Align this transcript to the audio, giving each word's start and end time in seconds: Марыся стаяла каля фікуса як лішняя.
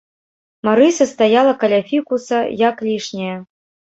Марыся 0.67 1.05
стаяла 1.11 1.51
каля 1.63 1.79
фікуса 1.91 2.39
як 2.69 2.75
лішняя. 2.87 3.37